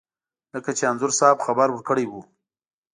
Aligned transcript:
لکه 0.53 0.71
چې 0.77 0.83
انځور 0.89 1.11
صاحب 1.19 1.37
خبر 1.45 1.67
ورکړی 1.71 2.05
و. 2.07 2.13